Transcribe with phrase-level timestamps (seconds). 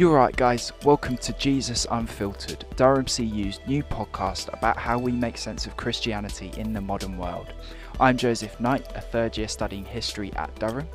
[0.00, 0.72] You're right, guys.
[0.82, 6.50] Welcome to Jesus Unfiltered, Durham CU's new podcast about how we make sense of Christianity
[6.56, 7.52] in the modern world.
[8.00, 10.88] I'm Joseph Knight, a third year studying history at Durham.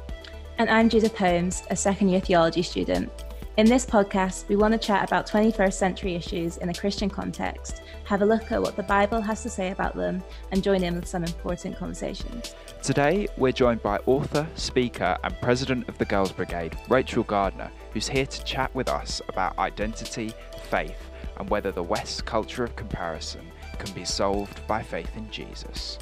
[0.58, 3.12] And I'm Judith Holmes, a second year theology student.
[3.58, 7.84] In this podcast, we want to chat about 21st century issues in a Christian context,
[8.06, 10.96] have a look at what the Bible has to say about them, and join in
[10.96, 12.56] with some important conversations.
[12.86, 18.08] Today, we're joined by author, speaker, and president of the Girls Brigade, Rachel Gardner, who's
[18.08, 20.36] here to chat with us about identity,
[20.70, 23.42] faith, and whether the West's culture of comparison
[23.80, 25.98] can be solved by faith in Jesus.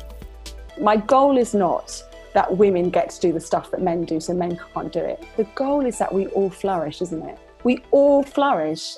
[0.78, 4.34] My goal is not that women get to do the stuff that men do so
[4.34, 5.24] men can't do it.
[5.38, 7.40] The goal is that we all flourish, isn't it?
[7.64, 8.98] We all flourish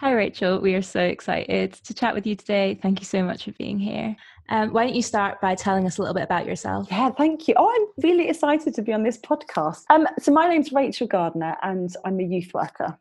[0.00, 0.60] Hi, Rachel.
[0.60, 2.78] We are so excited to chat with you today.
[2.82, 4.14] Thank you so much for being here.
[4.50, 6.88] Um, why don't you start by telling us a little bit about yourself?
[6.90, 7.54] Yeah, thank you.
[7.56, 9.84] Oh, I'm really excited to be on this podcast.
[9.88, 12.98] Um, so, my name's Rachel Gardner, and I'm a youth worker.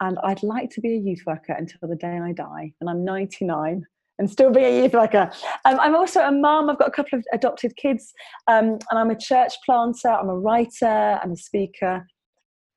[0.00, 3.04] And I'd like to be a youth worker until the day I die, and I'm
[3.04, 3.86] 99
[4.18, 5.30] and still be a youth worker.
[5.66, 6.68] Um, I'm also a mum.
[6.68, 8.12] I've got a couple of adopted kids,
[8.48, 10.08] um, and I'm a church planter.
[10.08, 11.20] I'm a writer.
[11.22, 12.04] I'm a speaker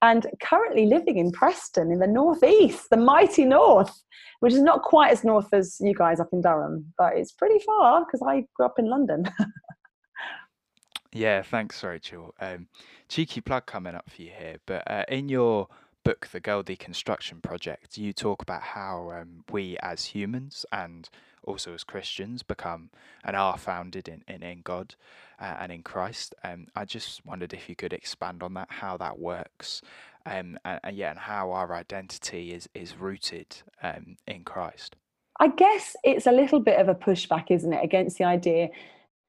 [0.02, 3.92] and currently living in Preston in the northeast, the mighty north,
[4.40, 7.60] which is not quite as north as you guys up in Durham, but it's pretty
[7.60, 9.30] far because I grew up in London.
[11.14, 12.34] yeah, thanks, Rachel.
[12.40, 12.68] Um,
[13.10, 15.68] cheeky plug coming up for you here, but uh, in your
[16.04, 21.10] book, The Girl Deconstruction Project, you talk about how um, we as humans and
[21.44, 22.90] also as Christians become
[23.24, 24.96] and are founded in, in, in God
[25.40, 26.36] uh, and in Christ.
[26.44, 29.82] Um, I just wondered if you could expand on that, how that works,
[30.26, 34.96] um, and, and yeah, and how our identity is is rooted um, in Christ.
[35.40, 38.70] I guess it's a little bit of a pushback, isn't it, against the idea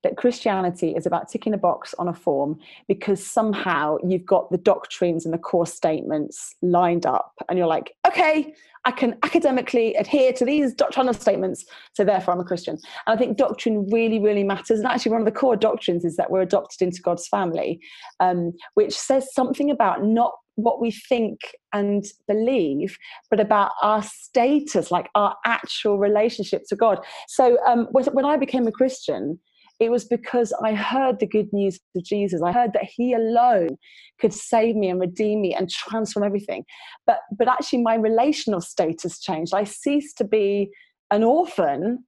[0.02, 2.58] that Christianity is about ticking a box on a form
[2.88, 7.94] because somehow you've got the doctrines and the core statements lined up, and you're like,
[8.06, 12.78] okay, I can academically adhere to these doctrinal statements, so therefore I'm a Christian.
[13.06, 14.80] And I think doctrine really, really matters.
[14.80, 17.80] And actually, one of the core doctrines is that we're adopted into God's family,
[18.18, 21.38] um, which says something about not what we think
[21.72, 22.98] and believe,
[23.30, 26.98] but about our status, like our actual relationship to God.
[27.28, 29.38] So um, when I became a Christian,
[29.82, 32.40] it was because I heard the good news of Jesus.
[32.42, 33.76] I heard that He alone
[34.20, 36.64] could save me and redeem me and transform everything.
[37.06, 39.54] But but actually, my relational status changed.
[39.54, 40.70] I ceased to be
[41.10, 42.04] an orphan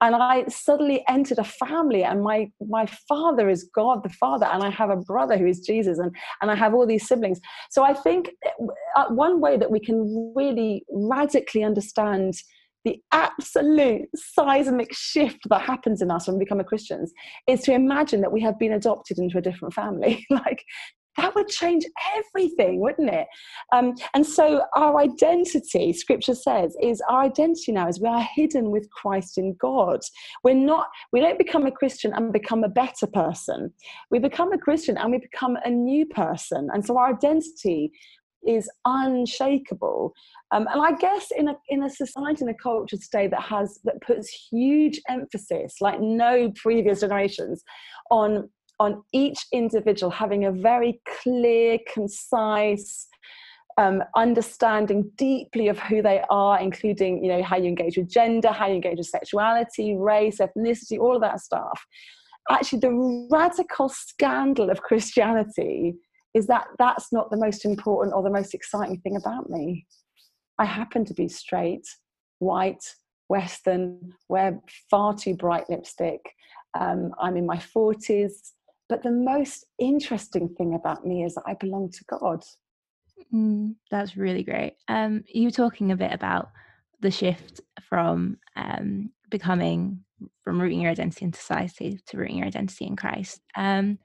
[0.00, 4.62] and I suddenly entered a family, and my my father is God the Father, and
[4.62, 7.40] I have a brother who is Jesus, and and I have all these siblings.
[7.70, 8.30] So I think
[8.96, 12.34] uh, one way that we can really radically understand
[12.86, 17.12] the absolute seismic shift that happens in us when we become Christians
[17.48, 20.24] is to imagine that we have been adopted into a different family.
[20.30, 20.64] like
[21.16, 21.84] that would change
[22.16, 23.26] everything, wouldn't it?
[23.72, 28.70] Um, and so our identity, Scripture says, is our identity now is we are hidden
[28.70, 30.00] with Christ in God.
[30.44, 30.86] We're not.
[31.12, 33.72] We don't become a Christian and become a better person.
[34.10, 36.68] We become a Christian and we become a new person.
[36.72, 37.92] And so our identity
[38.46, 40.12] is unshakable.
[40.52, 43.80] Um, and I guess in a in a society and a culture today that has
[43.84, 47.62] that puts huge emphasis, like no previous generations,
[48.10, 48.48] on
[48.78, 53.08] on each individual having a very clear, concise,
[53.78, 58.50] um, understanding deeply of who they are, including you know how you engage with gender,
[58.50, 61.86] how you engage with sexuality, race, ethnicity, all of that stuff.
[62.48, 65.96] Actually, the radical scandal of Christianity
[66.36, 69.86] is that that's not the most important or the most exciting thing about me.
[70.58, 71.86] I happen to be straight,
[72.40, 72.84] white,
[73.28, 74.60] Western, wear
[74.90, 76.20] far too bright lipstick.
[76.78, 78.52] Um, I'm in my 40s.
[78.86, 82.44] But the most interesting thing about me is that I belong to God.
[83.34, 84.74] Mm, that's really great.
[84.88, 86.50] Um, you were talking a bit about
[87.00, 90.04] the shift from um, becoming,
[90.44, 93.40] from rooting your identity in society to rooting your identity in Christ.
[93.56, 93.98] Um,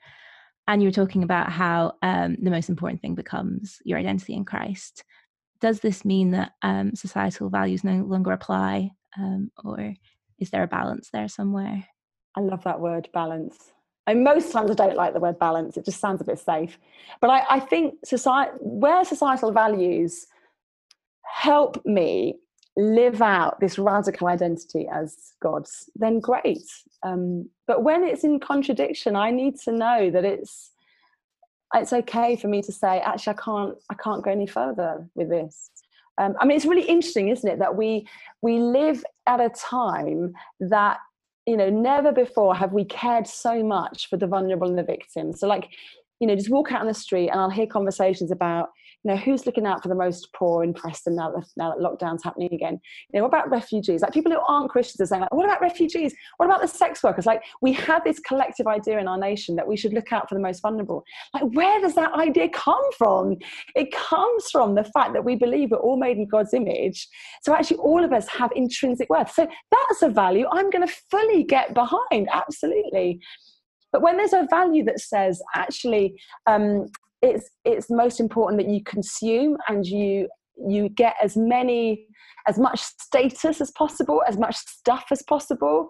[0.68, 4.46] and you were talking about how um, the most important thing becomes your identity in
[4.46, 5.04] Christ.
[5.60, 9.94] Does this mean that um, societal values no longer apply, um, or
[10.40, 11.86] is there a balance there somewhere?
[12.36, 13.72] I love that word, balance.
[14.08, 16.80] And most times I don't like the word balance; it just sounds a bit safe.
[17.20, 20.26] But I, I think society, where societal values
[21.24, 22.36] help me
[22.78, 26.64] live out this radical identity as God's, then great.
[27.04, 30.72] Um, but when it's in contradiction, I need to know that it's
[31.74, 35.30] it's okay for me to say, actually, I can't I can't go any further with
[35.30, 35.70] this.
[36.18, 38.08] Um, I mean, it's really interesting, isn't it, that we
[38.42, 40.98] we live at a time that
[41.46, 45.40] you know never before have we cared so much for the vulnerable and the victims.
[45.40, 45.70] So, like
[46.22, 48.70] you know, just walk out on the street and I'll hear conversations about,
[49.04, 51.80] you know, who's looking out for the most poor in Preston now that, now that
[51.80, 52.80] lockdown's happening again?
[53.12, 54.02] You know, what about refugees?
[54.02, 56.14] Like people who aren't Christians are saying, like, what about refugees?
[56.38, 57.26] What about the sex workers?
[57.26, 60.36] Like we have this collective idea in our nation that we should look out for
[60.36, 61.04] the most vulnerable.
[61.34, 63.38] Like where does that idea come from?
[63.76, 67.08] It comes from the fact that we believe we're all made in God's image.
[67.42, 69.32] So actually all of us have intrinsic worth.
[69.32, 72.30] So that's a value I'm going to fully get behind.
[72.32, 73.20] Absolutely.
[73.92, 76.88] But when there's a value that says actually um,
[77.22, 80.28] it's it's most important that you consume and you
[80.58, 82.08] you get as many
[82.48, 85.88] as much status as possible, as much stuff as possible.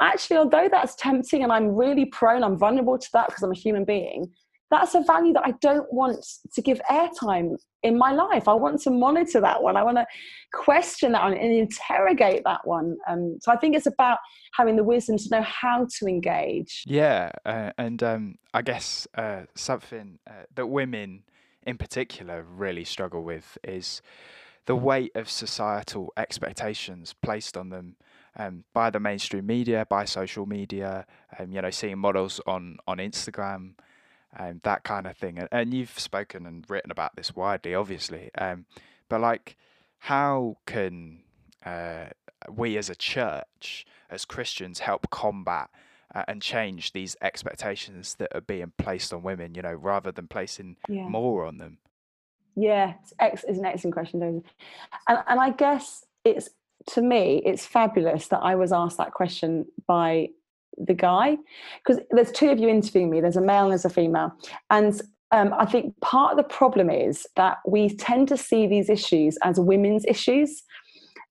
[0.00, 3.56] Actually, although that's tempting and I'm really prone, I'm vulnerable to that because I'm a
[3.56, 4.32] human being,
[4.70, 8.48] that's a value that I don't want to give airtime in my life.
[8.48, 9.76] I want to monitor that one.
[9.76, 10.06] I want to
[10.52, 12.96] question that one and interrogate that one.
[13.06, 14.18] Um, so I think it's about
[14.54, 16.82] having the wisdom to know how to engage.
[16.86, 21.24] Yeah, uh, and um, I guess uh, something uh, that women
[21.66, 24.02] in particular really struggle with is
[24.66, 27.96] the weight of societal expectations placed on them
[28.36, 31.06] um, by the mainstream media, by social media.
[31.38, 33.74] Um, you know, seeing models on on Instagram
[34.38, 35.38] um, that kind of thing.
[35.38, 38.30] And, and you've spoken and written about this widely, obviously.
[38.36, 38.66] Um,
[39.08, 39.56] but like,
[39.98, 41.20] how can
[41.64, 42.06] uh,
[42.50, 45.70] we as a church, as Christians, help combat
[46.14, 49.54] uh, and change these expectations that are being placed on women?
[49.54, 51.08] You know, rather than placing yeah.
[51.08, 51.78] more on them.
[52.56, 54.44] Yeah, it's, it's an excellent question, David.
[55.08, 56.50] And, and I guess it's
[56.86, 60.28] to me, it's fabulous that I was asked that question by
[60.78, 61.36] the guy
[61.82, 64.32] because there's two of you interviewing me there's a male and there's a female
[64.70, 65.00] and
[65.30, 69.36] um, I think part of the problem is that we tend to see these issues
[69.42, 70.62] as women's issues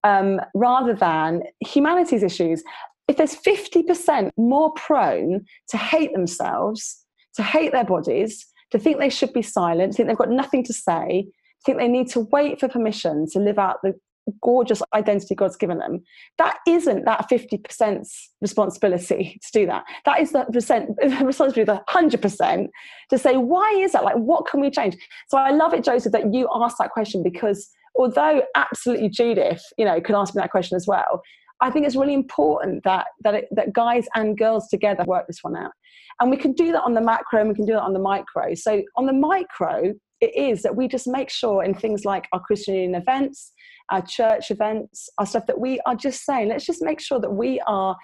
[0.03, 2.63] um, rather than humanity's issues.
[3.07, 7.05] If there's 50% more prone to hate themselves,
[7.35, 10.73] to hate their bodies, to think they should be silent, think they've got nothing to
[10.73, 11.27] say,
[11.65, 13.93] think they need to wait for permission to live out the
[14.41, 16.03] gorgeous identity God's given them,
[16.37, 18.07] that isn't that 50%
[18.41, 19.83] responsibility to do that.
[20.05, 20.89] That is the percent
[21.21, 22.67] responsibility the 100%
[23.09, 24.03] to say, why is that?
[24.03, 24.95] Like, what can we change?
[25.29, 29.85] So I love it, Joseph, that you asked that question because although absolutely Judith, you
[29.85, 31.21] know, could ask me that question as well,
[31.61, 35.39] I think it's really important that that, it, that guys and girls together work this
[35.41, 35.71] one out.
[36.19, 37.99] And we can do that on the macro and we can do that on the
[37.99, 38.53] micro.
[38.53, 42.39] So on the micro, it is that we just make sure in things like our
[42.39, 43.51] Christian Union events,
[43.91, 47.31] our church events, our stuff that we are just saying, let's just make sure that
[47.31, 47.95] we are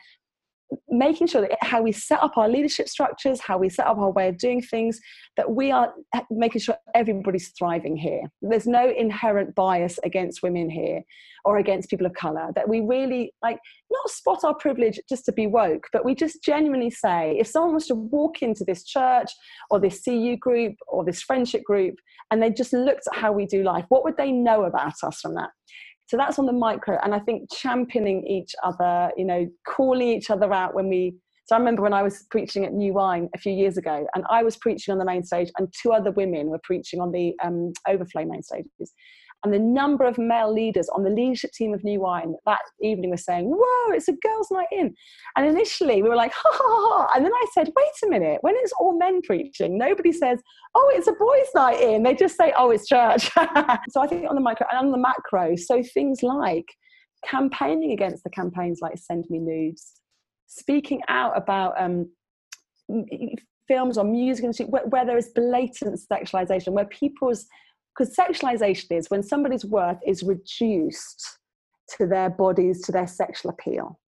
[0.88, 4.12] making sure that how we set up our leadership structures, how we set up our
[4.12, 5.00] way of doing things,
[5.38, 8.22] that we are eh, making sure everybody's thriving here.
[8.42, 11.02] There's no inherent bias against women here
[11.46, 13.58] or against people of color, that we really like
[13.90, 17.74] not spot our privilege just to be woke, but we just genuinely say if someone
[17.74, 19.32] was to walk into this church
[19.70, 21.96] or this CU group or this friendship group
[22.30, 25.20] and they just looked at how we do life, what would they know about us
[25.22, 25.50] from that?
[26.10, 26.98] So that's on the micro.
[27.04, 31.14] And I think championing each other, you know, calling each other out when we.
[31.46, 34.24] So I remember when I was preaching at New Wine a few years ago, and
[34.30, 37.34] I was preaching on the main stage, and two other women were preaching on the
[37.44, 38.94] um, overflow main stages.
[39.44, 43.10] And the number of male leaders on the leadership team of New Wine that evening
[43.10, 44.94] were saying, Whoa, it's a girls' night in.
[45.38, 47.08] And initially we were like, Ha ha ha.
[47.16, 50.40] And then I said, Wait a minute, when it's all men preaching, nobody says,
[50.76, 52.04] Oh, it's a boys' night in.
[52.04, 53.32] They just say, Oh, it's church.
[53.90, 56.66] so I think on the micro and on the macro, so things like
[57.26, 60.02] campaigning against the campaigns like Send Me Nudes,
[60.48, 62.10] speaking out about um,
[63.70, 67.46] films or music where, where there is blatant sexualization, where people's
[68.00, 71.40] because sexualization is when somebody's worth is reduced
[71.98, 74.00] to their bodies, to their sexual appeal.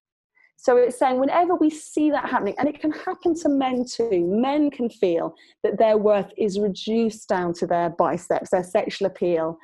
[0.55, 4.27] So it's saying whenever we see that happening, and it can happen to men too,
[4.27, 5.33] men can feel
[5.63, 9.57] that their worth is reduced down to their biceps, their sexual appeal,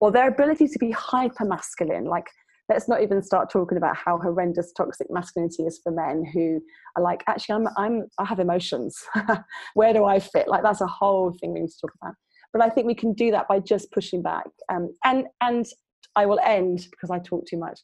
[0.00, 2.04] or their ability to be hyper masculine.
[2.04, 2.28] Like,
[2.68, 6.60] let's not even start talking about how horrendous toxic masculinity is for men who
[6.96, 8.96] are like, actually, I'm, I'm, I have emotions.
[9.74, 10.46] Where do I fit?
[10.46, 12.14] Like, that's a whole thing we need to talk about
[12.54, 14.46] but I think we can do that by just pushing back.
[14.70, 15.66] Um, and and
[16.16, 17.80] I will end because I talk too much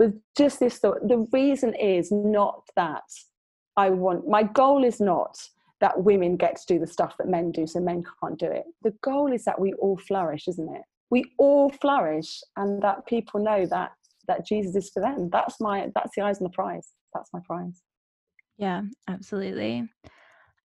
[0.00, 1.06] with just this thought.
[1.06, 3.02] The reason is not that
[3.76, 4.26] I want.
[4.26, 5.36] My goal is not
[5.80, 8.64] that women get to do the stuff that men do, so men can't do it.
[8.82, 10.82] The goal is that we all flourish, isn't it?
[11.10, 13.92] We all flourish, and that people know that
[14.26, 15.28] that Jesus is for them.
[15.30, 15.90] That's my.
[15.94, 16.88] That's the eyes on the prize.
[17.12, 17.82] That's my prize.
[18.56, 19.86] Yeah, absolutely.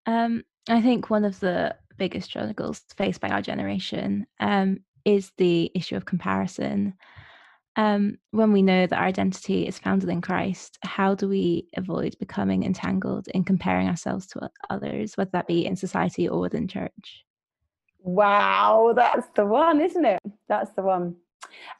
[0.06, 5.72] Um, I think one of the biggest struggles faced by our generation um, is the
[5.76, 6.96] issue of comparison.
[7.76, 12.18] um, when we know that our identity is founded in Christ, how do we avoid
[12.20, 17.24] becoming entangled in comparing ourselves to others, whether that be in society or within church?
[18.00, 20.20] Wow, that's the one, isn't it?
[20.50, 21.16] That's the one.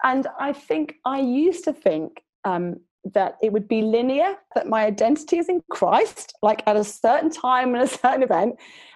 [0.04, 2.80] And I think I used to think um,
[3.14, 7.30] that it would be linear, that my identity is in Christ, like at a certain
[7.30, 8.56] time and a certain event.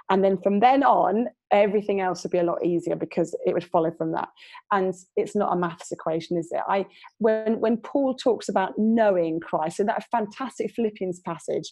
[0.09, 3.63] And then from then on, everything else would be a lot easier because it would
[3.63, 4.29] follow from that.
[4.71, 6.61] And it's not a maths equation, is it?
[6.67, 6.85] I
[7.19, 11.71] when when Paul talks about knowing Christ in that fantastic Philippians passage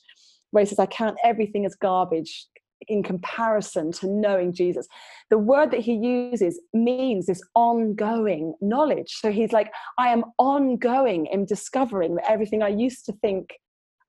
[0.52, 2.48] where he says, I count everything as garbage
[2.88, 4.88] in comparison to knowing Jesus.
[5.30, 9.18] The word that he uses means this ongoing knowledge.
[9.20, 13.54] So he's like, I am ongoing in discovering that everything I used to think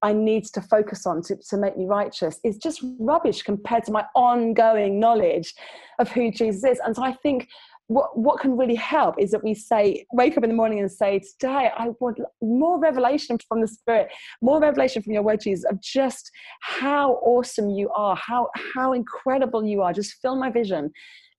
[0.03, 3.93] I need to focus on to, to make me righteous is just rubbish compared to
[3.93, 5.55] my ongoing knowledge
[5.99, 6.81] of who Jesus is.
[6.85, 7.49] And so I think
[7.89, 10.91] what what can really help is that we say wake up in the morning and
[10.91, 14.09] say today i want more revelation from the spirit
[14.41, 16.31] more revelation from your word jesus of just
[16.61, 19.93] how awesome you are how how incredible you are.
[19.93, 20.91] Just fill my vision.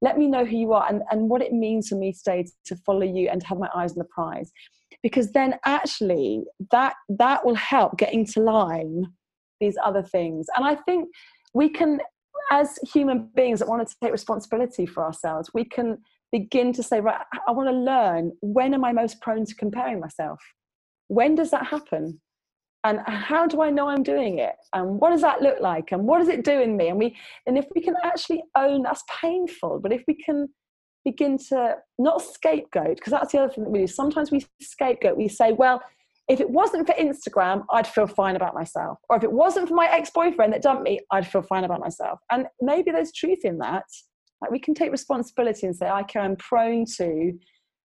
[0.01, 2.75] Let me know who you are and, and what it means for me today to
[2.77, 4.51] follow you and to have my eyes on the prize
[5.03, 9.05] because then actually that that will help get into line
[9.59, 11.07] these other things and i think
[11.53, 11.99] we can
[12.51, 15.97] as human beings that want to take responsibility for ourselves we can
[16.33, 19.99] begin to say, right, I want to learn when am I most prone to comparing
[19.99, 20.41] myself?
[21.07, 22.19] When does that happen?
[22.83, 24.55] And how do I know I'm doing it?
[24.73, 25.91] And what does that look like?
[25.91, 26.89] And what does it do in me?
[26.89, 30.49] And we and if we can actually own that's painful, but if we can
[31.05, 33.87] begin to not scapegoat, because that's the other thing that we do.
[33.87, 35.81] Sometimes we scapegoat, we say, well,
[36.29, 38.97] if it wasn't for Instagram, I'd feel fine about myself.
[39.09, 42.19] Or if it wasn't for my ex-boyfriend that dumped me, I'd feel fine about myself.
[42.31, 43.83] And maybe there's truth in that.
[44.41, 47.37] Like we can take responsibility and say, okay, I'm prone to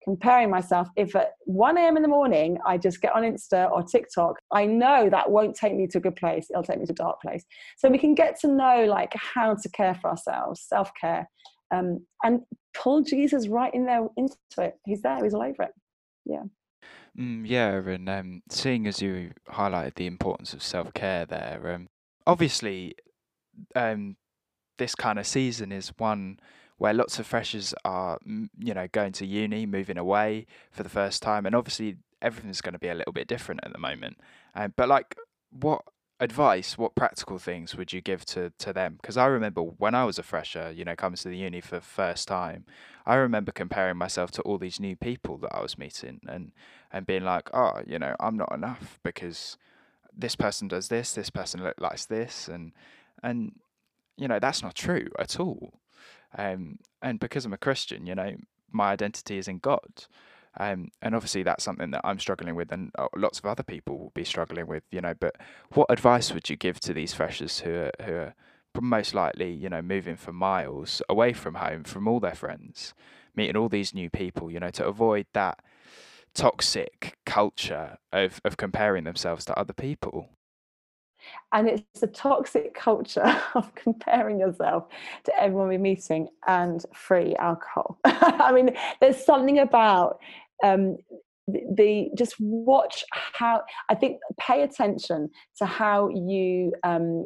[0.03, 0.87] comparing myself.
[0.95, 1.97] If at 1 a.m.
[1.97, 5.75] in the morning I just get on Insta or TikTok, I know that won't take
[5.75, 6.47] me to a good place.
[6.51, 7.43] It'll take me to a dark place.
[7.77, 11.27] So we can get to know like how to care for ourselves, self-care,
[11.71, 12.41] um, and
[12.73, 14.77] pull Jesus right in there into it.
[14.85, 15.23] He's there.
[15.23, 15.73] He's all over it.
[16.25, 16.43] Yeah.
[17.17, 21.89] Mm, yeah, and um, seeing as you highlighted the importance of self care there, um,
[22.25, 22.95] obviously
[23.75, 24.15] um,
[24.77, 26.39] this kind of season is one
[26.77, 31.21] where lots of freshers are, you know, going to uni, moving away for the first
[31.21, 34.17] time, and obviously everything's going to be a little bit different at the moment.
[34.55, 35.15] Um, but like,
[35.51, 35.81] what
[36.19, 38.97] advice, what practical things would you give to to them?
[39.01, 41.75] Because I remember when I was a fresher, you know, coming to the uni for
[41.75, 42.65] the first time,
[43.05, 46.51] I remember comparing myself to all these new people that I was meeting, and
[46.91, 49.57] and being like, oh, you know, I'm not enough because
[50.15, 52.73] this person does this, this person looks like this, and
[53.23, 53.53] and
[54.17, 55.73] you know, that's not true at all.
[56.37, 58.35] Um, and because I'm a Christian, you know,
[58.71, 60.05] my identity is in God.
[60.57, 63.97] Um, and obviously that's something that I'm struggling with, and uh, lots of other people
[63.97, 65.13] will be struggling with, you know.
[65.19, 65.35] But
[65.73, 68.33] what advice would you give to these freshers who are who are
[68.81, 72.93] most likely, you know, moving for miles away from home, from all their friends,
[73.35, 75.59] meeting all these new people, you know, to avoid that
[76.33, 80.29] toxic culture of of comparing themselves to other people?
[81.53, 84.85] And it's a toxic culture of comparing yourself
[85.23, 87.99] to everyone we're meeting and free alcohol.
[88.05, 90.19] I mean there's something about
[90.63, 90.97] um,
[91.47, 97.25] the, the, just watch how i think pay attention to how you um,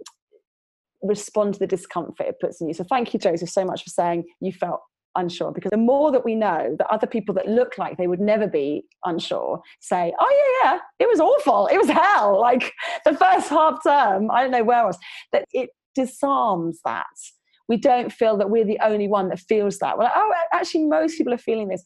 [1.01, 2.73] respond to the discomfort it puts in you.
[2.73, 4.81] So thank you joseph so much for saying you felt
[5.15, 8.19] unsure because the more that we know that other people that look like they would
[8.19, 11.67] never be unsure say oh yeah yeah it was awful.
[11.67, 12.39] It was hell.
[12.43, 12.73] Like
[13.05, 14.97] the first half term i don't know where else
[15.31, 17.05] that it disarms that.
[17.69, 19.97] We don't feel that we're the only one that feels that.
[19.97, 21.83] We're like oh actually most people are feeling this.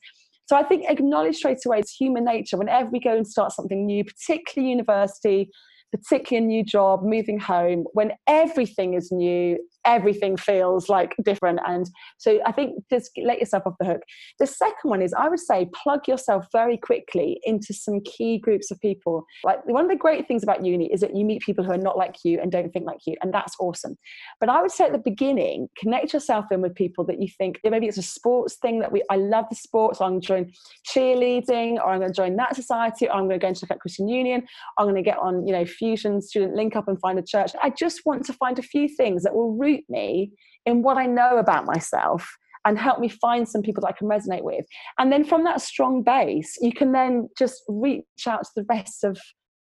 [0.47, 3.85] So i think acknowledge straight away it's human nature whenever we go and start something
[3.85, 5.49] new particularly university
[5.91, 9.57] particularly a new job, moving home, when everything is new,
[9.87, 11.59] everything feels like different.
[11.65, 14.01] And so I think just let yourself off the hook.
[14.39, 18.69] The second one is I would say plug yourself very quickly into some key groups
[18.69, 19.25] of people.
[19.43, 21.77] Like one of the great things about uni is that you meet people who are
[21.77, 23.97] not like you and don't think like you, and that's awesome.
[24.39, 27.59] But I would say at the beginning, connect yourself in with people that you think
[27.63, 30.27] maybe it's a sports thing that we I love the sports, so I'm going to
[30.27, 30.51] join
[30.87, 33.71] cheerleading, or I'm going to join that society, or I'm going to go and check
[33.71, 34.45] out Christian Union,
[34.77, 37.51] I'm going to get on, you know, Fusion Student Link Up and find a church.
[37.61, 40.31] I just want to find a few things that will root me
[40.65, 42.27] in what I know about myself
[42.65, 44.65] and help me find some people that I can resonate with.
[44.99, 49.03] And then from that strong base, you can then just reach out to the rest
[49.03, 49.17] of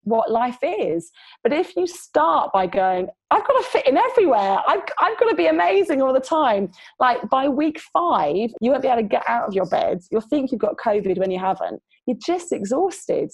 [0.05, 1.11] what life is.
[1.43, 5.29] But if you start by going, I've got to fit in everywhere, I've, I've got
[5.29, 9.07] to be amazing all the time, like by week five, you won't be able to
[9.07, 9.99] get out of your bed.
[10.11, 11.81] You'll think you've got COVID when you haven't.
[12.07, 13.31] You're just exhausted.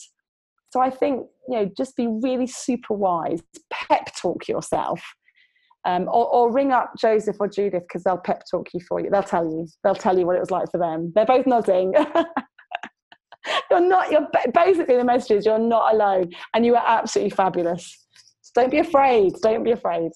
[0.72, 5.02] So I think, you know, just be really super wise, pep talk yourself.
[5.84, 9.10] Um, or, or, ring up Joseph or Judith because they'll pep talk you for you.
[9.10, 9.68] They'll tell you.
[9.84, 11.12] They'll tell you what it was like for them.
[11.16, 11.94] They're both nodding.
[13.72, 14.12] you're not.
[14.12, 17.98] You're basically the message is you're not alone, and you are absolutely fabulous.
[18.42, 19.34] So don't be afraid.
[19.42, 20.12] Don't be afraid.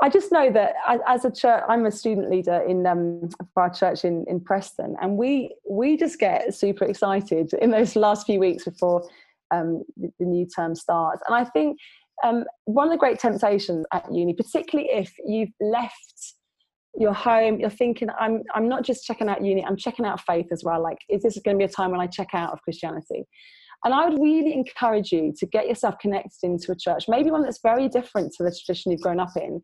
[0.00, 0.74] I just know that
[1.06, 4.96] as a church, I'm a student leader in um, for our church in, in Preston,
[5.00, 9.08] and we we just get super excited in those last few weeks before
[9.52, 11.22] um, the, the new term starts.
[11.28, 11.78] And I think
[12.22, 16.34] um, one of the great temptations at uni, particularly if you've left
[16.98, 20.46] your home, you're thinking, I'm, I'm not just checking out uni, I'm checking out faith
[20.52, 20.82] as well.
[20.82, 23.24] Like, is this going to be a time when I check out of Christianity?
[23.84, 27.42] And I would really encourage you to get yourself connected into a church, maybe one
[27.42, 29.60] that's very different to the tradition you've grown up in.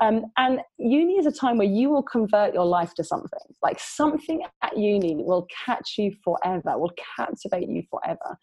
[0.00, 3.40] Um, and uni is a time where you will convert your life to something.
[3.62, 8.38] Like something at uni will catch you forever, will captivate you forever.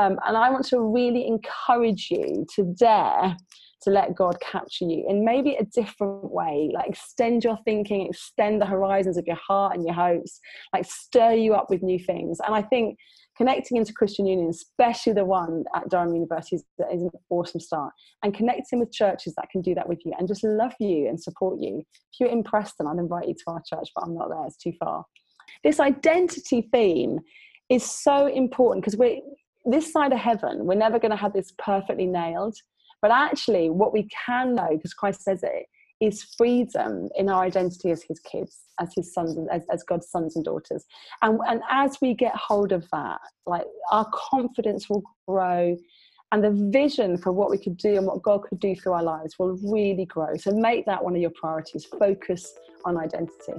[0.00, 3.36] Um, and I want to really encourage you to dare
[3.82, 8.62] to let God capture you in maybe a different way, like extend your thinking, extend
[8.62, 10.40] the horizons of your heart and your hopes,
[10.72, 12.38] like stir you up with new things.
[12.46, 12.98] And I think
[13.36, 17.92] connecting into Christian Union, especially the one at Durham University, is, is an awesome start.
[18.22, 21.22] And connecting with churches that can do that with you and just love you and
[21.22, 21.78] support you.
[21.78, 24.56] If you're in Preston, I'd invite you to our church, but I'm not there, it's
[24.56, 25.04] too far.
[25.62, 27.18] This identity theme
[27.70, 29.20] is so important because we're
[29.64, 32.56] this side of heaven, we're never going to have this perfectly nailed.
[33.02, 35.66] But actually, what we can know, because Christ says it,
[36.00, 40.34] is freedom in our identity as his kids, as his sons, as, as God's sons
[40.34, 40.84] and daughters.
[41.22, 45.76] And, and as we get hold of that, like our confidence will grow
[46.32, 49.02] and the vision for what we could do and what God could do through our
[49.02, 50.36] lives will really grow.
[50.36, 51.84] So make that one of your priorities.
[51.84, 53.54] Focus on identity.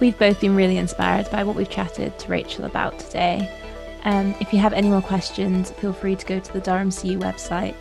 [0.00, 3.69] We've both been really inspired by what we've chatted to Rachel about today.
[4.04, 7.18] Um, if you have any more questions, feel free to go to the Durham CU
[7.18, 7.74] website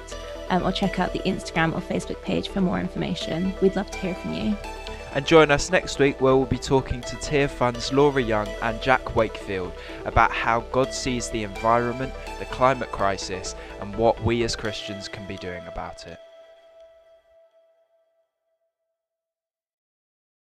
[0.50, 3.54] um, or check out the Instagram or Facebook page for more information.
[3.62, 4.58] We'd love to hear from you.
[5.14, 9.16] And join us next week where we'll be talking to Tearfund's Laura Young and Jack
[9.16, 9.74] Wakefield
[10.06, 15.26] about how God sees the environment, the climate crisis, and what we as Christians can
[15.26, 16.20] be doing about it.